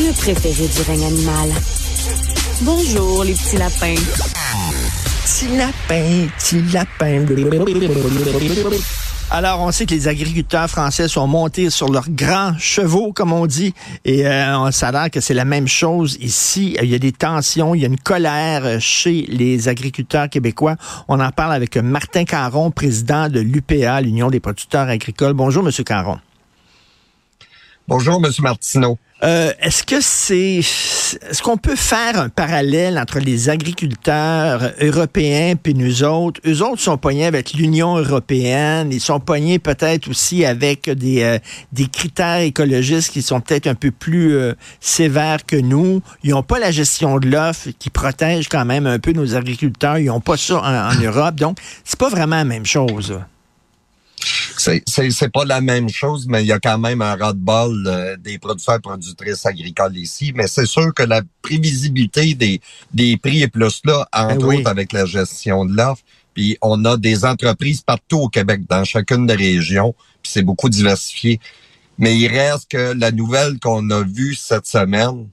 [0.00, 1.50] Le préféré du règne animal.
[2.62, 3.94] Bonjour, les petits lapins.
[5.22, 7.26] Petit lapin, petit lapin.
[9.30, 13.46] Alors, on sait que les agriculteurs français sont montés sur leurs grands chevaux, comme on
[13.46, 13.74] dit,
[14.06, 16.74] et euh, ça a l'air que c'est la même chose ici.
[16.80, 20.76] Il y a des tensions, il y a une colère chez les agriculteurs québécois.
[21.08, 25.34] On en parle avec Martin Caron, président de l'UPA, l'Union des producteurs agricoles.
[25.34, 26.18] Bonjour, Monsieur Caron.
[27.88, 28.98] Bonjour, Monsieur Martineau.
[29.22, 35.72] Euh, est-ce que c'est, est-ce qu'on peut faire un parallèle entre les agriculteurs européens puis
[35.72, 36.38] nous autres?
[36.46, 38.90] Eux autres sont poignés avec l'Union européenne.
[38.92, 43.90] Ils sont poignés peut-être aussi avec des, euh, critères écologistes qui sont peut-être un peu
[43.90, 46.02] plus euh, sévères que nous.
[46.22, 49.96] Ils n'ont pas la gestion de l'offre qui protège quand même un peu nos agriculteurs.
[49.96, 51.36] Ils n'ont pas ça en, en Europe.
[51.36, 53.18] Donc, c'est pas vraiment la même chose
[54.60, 58.16] c'est c'est pas la même chose, mais il y a quand même un ras-de-bol euh,
[58.16, 60.32] des producteurs et productrices agricoles ici.
[60.34, 62.60] Mais c'est sûr que la prévisibilité des,
[62.92, 66.02] des prix est plus là, entre eh autres avec la gestion de l'offre.
[66.34, 70.68] Puis on a des entreprises partout au Québec, dans chacune des régions, puis c'est beaucoup
[70.68, 71.40] diversifié.
[71.98, 75.26] Mais il reste que la nouvelle qu'on a vue cette semaine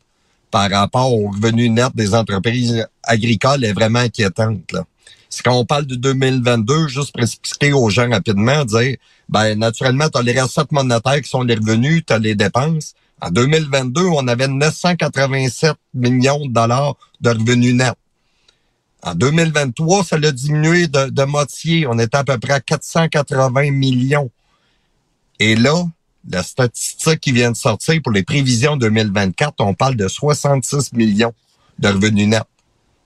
[0.49, 4.71] par rapport aux revenus nets des entreprises agricoles est vraiment inquiétante.
[4.71, 4.85] Là
[5.29, 10.09] c'est quand on parle de 2022, juste pour expliquer aux gens rapidement, dire, ben naturellement,
[10.09, 12.93] tu as les recettes monétaires qui sont les revenus, tu as les dépenses.
[13.21, 17.95] En 2022, on avait 987 millions de dollars de revenus nets.
[19.03, 21.85] En 2023, ça l'a diminué de, de moitié.
[21.87, 24.31] On était à peu près à 480 millions.
[25.39, 25.83] Et là,
[26.29, 31.33] la statistique qui vient de sortir pour les prévisions 2024, on parle de 66 millions
[31.77, 32.47] de revenus nets.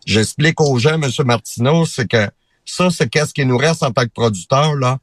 [0.10, 1.08] J'explique aux gens, M.
[1.24, 2.28] Martineau, c'est que
[2.66, 4.98] ça, c'est qu'est-ce qui nous reste en tant que producteur, là,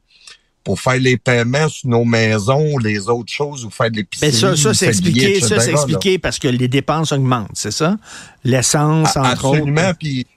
[0.65, 4.31] pour faire les paiements sur nos maisons ou les autres choses ou faire de l'épicerie.
[4.31, 7.95] Mais ça, ça c'est expliqué, ça, c'est expliqué parce que les dépenses augmentent, c'est ça?
[8.43, 9.59] L'essence, entre Absolument, autres.
[9.59, 10.27] Absolument, puis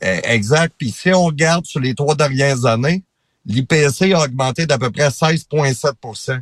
[0.00, 0.74] eh, exact.
[0.76, 3.04] Puis si on regarde sur les trois dernières années,
[3.46, 6.40] l'IPC a augmenté d'à peu près 16,7%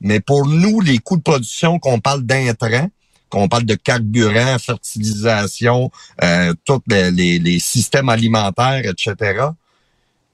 [0.00, 2.88] Mais pour nous, les coûts de production qu'on parle d'intrants,
[3.34, 5.90] qu'on parle de carburant, fertilisation,
[6.22, 9.46] euh, tous les, systèmes alimentaires, etc.,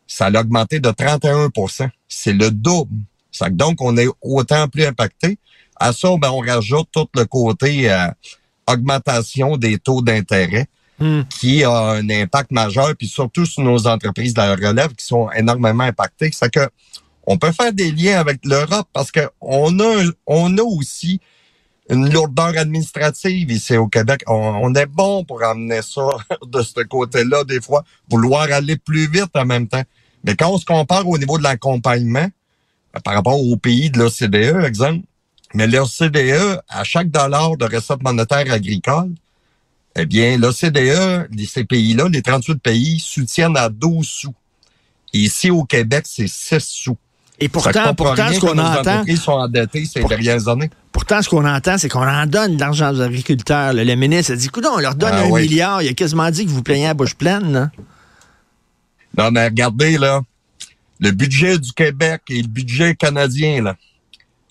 [0.06, 2.92] ça a augmenté de 31% C'est le double.
[3.52, 5.38] Donc, on est autant plus impacté.
[5.76, 8.08] À ça, ben, on rajoute tout le côté euh,
[8.66, 10.66] augmentation des taux d'intérêt
[10.98, 11.22] hmm.
[11.30, 15.30] qui a un impact majeur, puis surtout sur nos entreprises de la relève qui sont
[15.30, 16.30] énormément impactées.
[16.34, 16.68] C'est que
[17.26, 21.20] on peut faire des liens avec l'Europe parce que on a, on a aussi
[21.90, 24.22] une lourdeur administrative ici au Québec.
[24.28, 26.08] On, est bon pour amener ça
[26.46, 29.82] de ce côté-là, des fois, vouloir aller plus vite en même temps.
[30.24, 32.28] Mais quand on se compare au niveau de l'accompagnement,
[32.94, 35.04] ben, par rapport aux pays de l'OCDE, exemple,
[35.54, 39.10] mais l'OCDE, à chaque dollar de recette monétaire agricole,
[39.96, 44.34] eh bien, l'OCDE, ces pays-là, les 38 pays, soutiennent à 12 sous.
[45.12, 46.96] ici, au Québec, c'est 6 sous.
[47.40, 49.04] Et pourtant, pourtant, ce qu'on entend.
[49.16, 50.70] sont endettés ces dernières années.
[50.92, 53.72] Pourtant, ce qu'on entend, c'est qu'on en donne de l'argent aux agriculteurs.
[53.72, 55.82] Le ministre a dit, écoute, on leur donne ah un milliard.
[55.82, 57.52] Il a quasiment dit que vous plaignez à bouche pleine.
[57.52, 57.70] Là.
[59.16, 60.20] Non, mais regardez, là,
[61.00, 63.76] le budget du Québec et le budget canadien, là,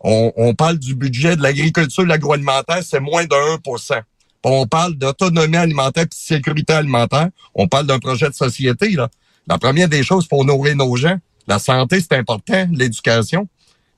[0.02, 4.02] on, parle du budget de l'agriculture et de l'agroalimentaire, c'est moins de 1%
[4.46, 7.30] On parle d'autonomie alimentaire et de sécurité alimentaire.
[7.54, 8.92] On parle d'un projet de société.
[8.92, 9.10] Là.
[9.48, 11.18] La première des choses, pour nourrir nos gens.
[11.50, 13.48] La santé, c'est important, l'éducation.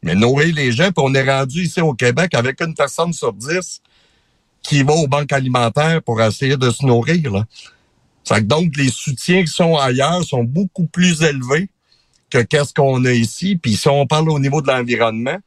[0.03, 3.34] Mais nourrir les gens, puis on est rendu ici au Québec avec une personne sur
[3.34, 3.81] dix
[4.63, 7.29] qui va aux banques alimentaires pour essayer de se nourrir.
[7.31, 7.45] Là.
[8.23, 11.69] Ça donc les soutiens qui sont ailleurs sont beaucoup plus élevés
[12.29, 13.57] que qu'est-ce qu'on a ici.
[13.57, 15.38] Puis si on parle au niveau de l'environnement,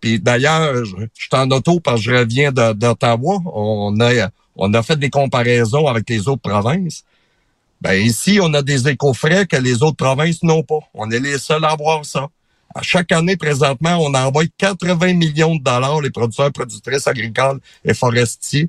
[0.00, 3.42] puis d'ailleurs, je, suis en auto parce que je reviens d'Ottawa.
[3.44, 7.04] On a, on a fait des comparaisons avec les autres provinces.
[7.80, 10.80] Ben ici, on a des éco-frais que les autres provinces n'ont pas.
[10.92, 12.28] On est les seuls à avoir ça.
[12.74, 17.94] À chaque année, présentement, on envoie 80 millions de dollars, les producteurs, productrices agricoles et
[17.94, 18.68] forestiers,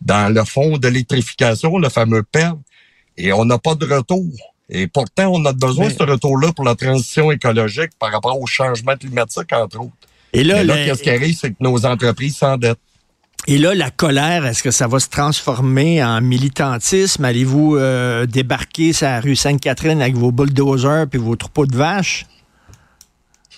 [0.00, 2.52] dans le fonds d'électrification, le fameux PER,
[3.18, 4.30] et on n'a pas de retour.
[4.70, 8.46] Et pourtant, on a besoin de ce retour-là pour la transition écologique par rapport au
[8.46, 9.92] changement climatique, entre autres.
[10.32, 12.78] Et là, là qu'est-ce qui arrive, c'est que nos entreprises s'endettent.
[13.48, 17.24] Et là, la colère, est-ce que ça va se transformer en militantisme?
[17.24, 22.26] Allez-vous euh, débarquer sur la rue Sainte-Catherine avec vos bulldozers puis vos troupeaux de vaches?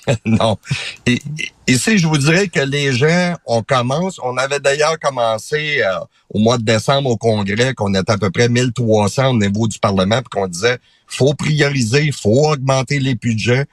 [0.25, 0.57] non.
[1.67, 5.99] Ici, je vous dirais que les gens, on commence, on avait d'ailleurs commencé euh,
[6.31, 9.79] au mois de décembre au Congrès, qu'on était à peu près 1300 au niveau du
[9.79, 13.67] Parlement, puis qu'on disait, faut prioriser, faut augmenter les budgets.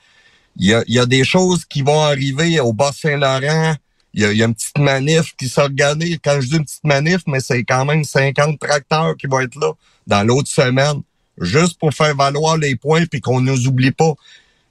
[0.58, 3.76] Il y a, il y a des choses qui vont arriver au Bas-Saint-Laurent,
[4.14, 6.18] il y, a, une petite manif qui s'organise.
[6.24, 9.56] Quand je dis une petite manif, mais c'est quand même 50 tracteurs qui vont être
[9.56, 9.72] là
[10.06, 11.02] dans l'autre semaine,
[11.40, 14.14] juste pour faire valoir les points puis qu'on nous oublie pas.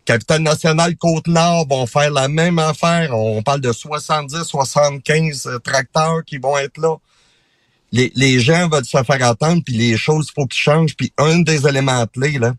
[0.05, 3.17] Capitale nationale Côte-Nord vont faire la même affaire.
[3.17, 6.97] On parle de 70, 75 euh, tracteurs qui vont être là.
[7.93, 10.97] Les, les gens veulent se faire attendre, puis les choses, il faut qu'ils changent.
[10.97, 12.55] Puis un des éléments clés, là,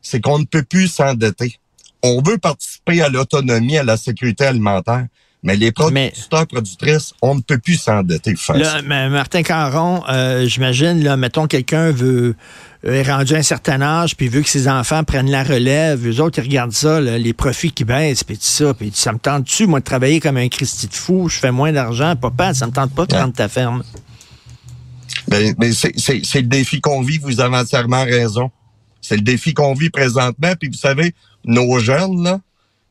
[0.00, 1.58] c'est qu'on ne peut plus s'endetter.
[2.02, 5.06] On veut participer à l'autonomie, à la sécurité alimentaire.
[5.44, 8.34] Mais les producteurs, productrices, on ne peut plus s'endetter.
[8.54, 8.80] Là,
[9.10, 12.34] Martin Caron, euh, j'imagine, là, mettons, quelqu'un veut
[12.86, 16.08] euh, est rendu à un certain âge, puis veut que ses enfants prennent la relève.
[16.08, 18.72] Eux autres, ils regardent ça, les profits qui baissent, puis tout ça.
[18.72, 21.28] Puis ça me tente-tu, moi, de travailler comme un Christy de fou?
[21.28, 22.16] Je fais moins d'argent.
[22.16, 23.84] Papa, ça me tente pas de prendre ta ferme.
[25.28, 28.50] Ben, mais c'est le défi qu'on vit, vous avez entièrement raison.
[29.02, 30.54] C'est le défi qu'on vit présentement.
[30.58, 31.14] Puis vous savez,
[31.44, 32.40] nos jeunes, là,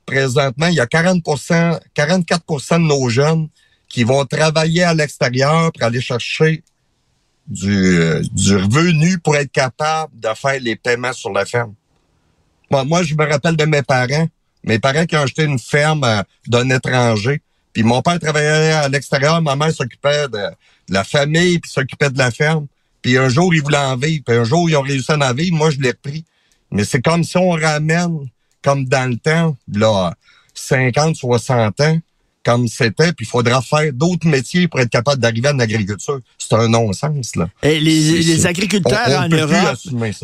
[0.05, 3.47] présentement, il y a 40 44% de nos jeunes
[3.87, 6.63] qui vont travailler à l'extérieur pour aller chercher
[7.47, 7.99] du,
[8.31, 11.73] du revenu pour être capable de faire les paiements sur la ferme.
[12.71, 14.27] Moi, moi, je me rappelle de mes parents.
[14.63, 17.41] Mes parents qui ont acheté une ferme euh, d'un étranger.
[17.73, 20.49] Puis mon père travaillait à l'extérieur, ma mère s'occupait de,
[20.89, 22.67] la famille, puis s'occupait de la ferme.
[23.01, 24.23] Puis un jour, ils voulaient en vivre.
[24.25, 25.55] Puis un jour, ils ont réussi à en vivre.
[25.55, 26.23] Moi, je l'ai pris.
[26.71, 28.27] Mais c'est comme si on ramène
[28.63, 30.13] comme dans le temps, là,
[30.53, 31.99] 50, 60 ans,
[32.43, 36.19] comme c'était, puis il faudra faire d'autres métiers pour être capable d'arriver à l'agriculture.
[36.37, 37.47] C'est un non-sens, là.
[37.63, 39.77] Et les, agriculteurs en Europe,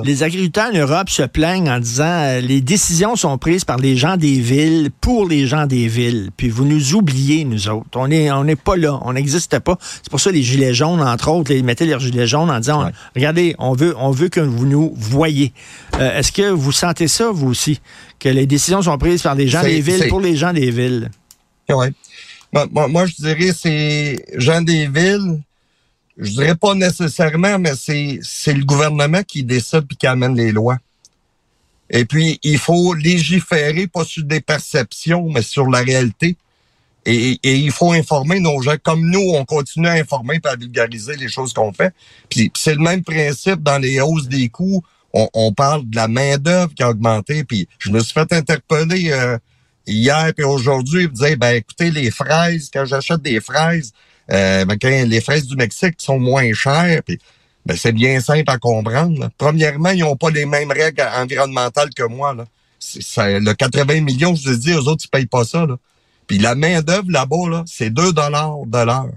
[0.04, 3.96] les agriculteurs en Europe se plaignent en disant euh, les décisions sont prises par les
[3.96, 6.32] gens des villes pour les gens des villes.
[6.36, 7.88] Puis vous nous oubliez, nous autres.
[7.96, 9.00] On n'est on est pas là.
[9.04, 9.78] On n'existe pas.
[9.80, 12.92] C'est pour ça les gilets jaunes, entre autres, ils mettaient leurs gilets jaunes en disant
[13.16, 15.54] regardez, on veut, on veut que vous nous voyez.
[16.00, 17.80] Euh, est-ce que vous sentez ça, vous aussi?
[18.20, 21.10] Que les décisions sont prises par les gens des villes pour les gens des villes?
[21.70, 21.88] Oui.
[22.52, 25.42] Moi, moi, je dirais c'est Jean des villes.
[26.18, 30.52] Je dirais pas nécessairement, mais c'est c'est le gouvernement qui décide puis qui amène les
[30.52, 30.78] lois.
[31.90, 36.36] Et puis il faut légiférer pas sur des perceptions, mais sur la réalité.
[37.06, 40.56] Et, et il faut informer nos gens comme nous, on continue à informer et à
[40.56, 41.94] vulgariser les choses qu'on fait.
[42.30, 44.84] Puis c'est le même principe dans les hausses des coûts.
[45.14, 47.44] On, on parle de la main d'œuvre qui a augmenté.
[47.44, 49.12] Puis je me suis fait interpeller.
[49.12, 49.38] Euh,
[49.90, 53.94] hier et aujourd'hui, ils me disaient, ben écoutez, les fraises, quand j'achète des fraises,
[54.32, 57.20] euh, ben, les fraises du Mexique sont moins chères, puis
[57.66, 59.30] ben, c'est bien simple à comprendre.
[59.38, 62.34] Premièrement, ils n'ont pas les mêmes règles environnementales que moi.
[62.34, 62.46] Là.
[62.80, 65.66] C'est, le 80 millions, je vous ai dit, eux autres, ils payent pas ça.
[65.66, 65.76] Là.
[66.28, 69.12] Puis la main-d'œuvre là-bas, là, c'est 2 dollars de l'heure.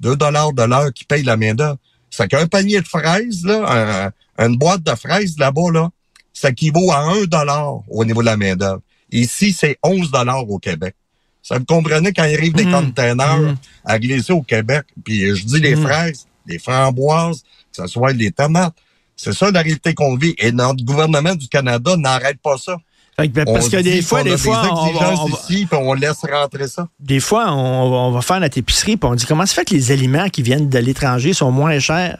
[0.00, 1.78] 2 dollars de l'heure qui payent la main-d'œuvre.
[2.10, 5.90] C'est qu'un panier de fraises, là, une boîte de fraises là-bas, là,
[6.32, 8.80] ça équivaut à 1 dollar au niveau de la main-d'œuvre.
[9.10, 10.94] Ici, c'est 11 dollars au Québec.
[11.42, 12.72] Ça me comprenait quand il arrive des mmh.
[12.72, 13.56] containers mmh.
[13.84, 14.84] à glisser au Québec.
[15.04, 15.82] Puis je dis les mmh.
[15.82, 18.74] fraises, les framboises, que ce soit les tomates.
[19.14, 20.34] C'est ça la réalité qu'on vit.
[20.38, 22.76] Et notre gouvernement du Canada n'arrête pas ça.
[23.16, 26.88] Ben, parce que des fois, des fois, on, ici, on laisse rentrer ça.
[26.98, 29.92] Des fois, on, va faire notre épicerie, puis on dit comment se fait que les
[29.92, 32.18] aliments qui viennent de l'étranger sont moins chers?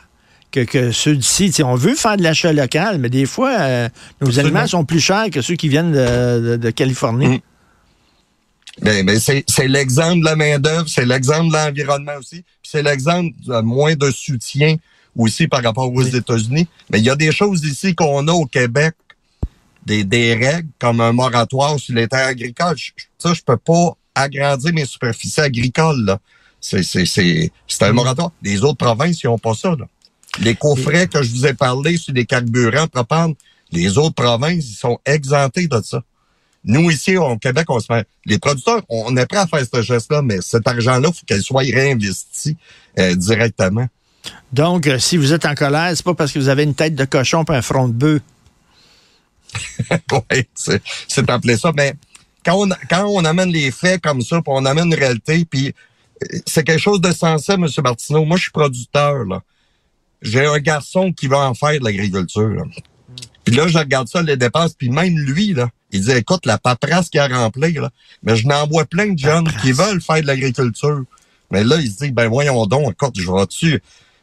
[0.62, 1.52] Que, ceux d'ici.
[1.64, 3.88] On veut faire de l'achat local, mais des fois, euh,
[4.20, 7.28] nos aliments sont plus chers que ceux qui viennent de, Californie.
[7.28, 7.40] Mm.
[8.82, 13.60] Ben, ben, c'est l'exemple de la main-d'œuvre, c'est l'exemple de l'environnement aussi, c'est l'exemple de
[13.60, 14.76] moins de soutien
[15.16, 16.66] aussi par rapport aux États-Unis.
[16.90, 18.94] Mais il y a des choses ici qu'on a au Québec,
[19.86, 22.76] des, des règles comme un moratoire sur les terres agricoles.
[23.18, 26.18] Ça, je peux pas agrandir mes superficies agricoles.
[26.60, 28.32] C'est un moratoire.
[28.42, 29.70] Les autres provinces, ils n'ont pas ça.
[29.78, 29.86] Là.
[30.40, 33.34] Les coffrets que je vous ai parlé sur des carburants propane,
[33.70, 36.02] les autres provinces, ils sont exemptés de ça.
[36.64, 38.08] Nous, ici, au Québec, on se fait...
[38.24, 41.42] Les producteurs, on est prêt à faire ce geste-là, mais cet argent-là, il faut qu'elle
[41.42, 42.56] soit réinvesti
[42.98, 43.86] euh, directement.
[44.50, 46.94] Donc, euh, si vous êtes en colère, c'est pas parce que vous avez une tête
[46.94, 48.22] de cochon et un front de bœuf.
[50.12, 51.70] oui, c'est appelé ça.
[51.76, 51.94] Mais
[52.44, 55.68] quand on, quand on amène les faits comme ça, puis on amène une réalité, puis
[55.68, 57.66] euh, c'est quelque chose de sensé, M.
[57.82, 58.24] Martineau.
[58.24, 59.42] Moi, je suis producteur, là
[60.24, 62.64] j'ai un garçon qui va en faire de l'agriculture.
[63.44, 66.58] Puis là, je regarde ça, les dépenses, puis même lui, là, il dit, écoute, la
[66.58, 67.90] paperasse qu'il a remplie, là,
[68.22, 71.04] mais je n'en vois plein de jeunes qui veulent faire de l'agriculture.
[71.50, 73.82] Mais là, il se dit, ben voyons donc, écoute, je vais dessus.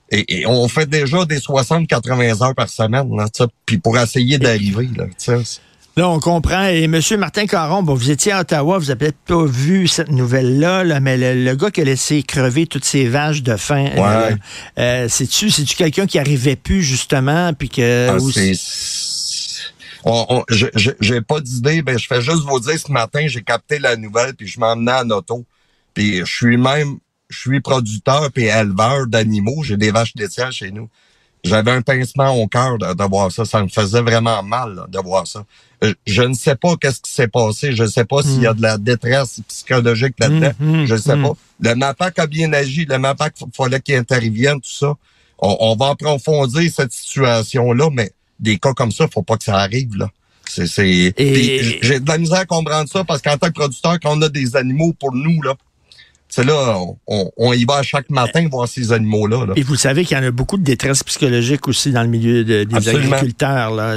[0.10, 3.28] Et, on fait déjà des 60-80 heures par semaine, là,
[3.66, 5.06] puis pour essayer d'arriver, là,
[5.98, 6.68] Là, on comprend.
[6.68, 7.00] Et M.
[7.18, 11.18] Martin Caron, bon, vous étiez à Ottawa, vous avez peut-être pas vu cette nouvelle-là, mais
[11.34, 14.36] le, gars qui a laissé crever toutes ces vaches de faim, euh,
[14.80, 18.10] euh, c'est-tu, c'est-tu quelqu'un qui arrivait plus, justement, puis que...
[18.10, 18.18] Ah,
[21.00, 24.34] j'ai pas d'idée, ben je fais juste vous dire ce matin, j'ai capté la nouvelle,
[24.34, 25.46] puis je m'emmenais en auto.
[25.94, 26.98] Puis je suis même,
[27.30, 29.64] je suis producteur et éleveur d'animaux.
[29.64, 30.90] J'ai des vaches laitières chez nous.
[31.44, 33.46] J'avais un pincement au cœur de, de, voir ça.
[33.46, 35.44] Ça me faisait vraiment mal là, de voir ça.
[35.84, 37.74] Euh, je ne sais pas qu'est-ce qui s'est passé.
[37.76, 40.52] Je ne sais pas s'il y a de la détresse psychologique là-dedans.
[40.60, 41.34] Mm, mm, je ne sais pas.
[41.60, 42.86] Le MAPAC a bien agi.
[42.86, 44.94] Le MAPAC, il fallait qu'il intervienne, tout ça.
[45.40, 49.58] On, on va approfondir cette situation-là, mais des cas comme ça, faut pas que ça
[49.58, 50.10] arrive, là.
[50.48, 54.00] C'est, c'est, Et- j'ai de la misère à comprendre ça parce qu'en tant que producteur,
[54.02, 55.56] quand on a des animaux pour nous, là,
[56.32, 59.46] c'est là, on, on, y va à chaque matin voir ces animaux-là.
[59.48, 59.54] Là.
[59.58, 62.44] Et vous savez qu'il y en a beaucoup de détresse psychologique aussi dans le milieu
[62.44, 63.12] de- des Absolument.
[63.18, 63.96] agriculteurs, là.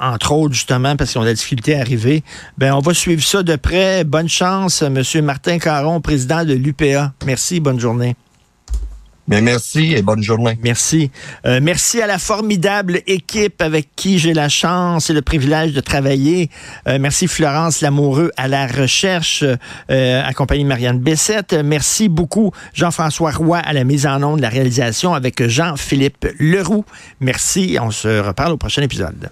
[0.00, 2.22] Entre autres, justement, parce qu'ils ont de la difficulté à arriver.
[2.58, 4.04] Ben, on va suivre ça de près.
[4.04, 7.12] Bonne chance, Monsieur Martin Caron, président de l'UPA.
[7.24, 8.14] Merci, bonne journée.
[9.30, 10.58] Mais merci et bonne journée.
[10.60, 11.12] Merci.
[11.46, 15.80] Euh, merci à la formidable équipe avec qui j'ai la chance et le privilège de
[15.80, 16.50] travailler.
[16.88, 19.44] Euh, merci Florence Lamoureux à la recherche,
[19.90, 21.52] euh, accompagnée de Marianne Bessette.
[21.52, 26.84] Merci beaucoup Jean-François Roy à la mise en onde de la réalisation avec Jean-Philippe Leroux.
[27.20, 27.78] Merci.
[27.80, 29.30] On se reparle au prochain épisode.